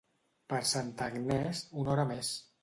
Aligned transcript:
Per 0.53 0.61
Santa 0.69 1.09
Agnès, 1.11 1.61
una 1.83 1.93
hora 1.97 2.09
més. 2.15 2.33